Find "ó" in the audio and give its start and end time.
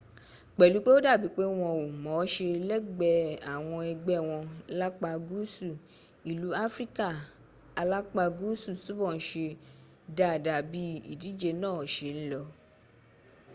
0.97-1.03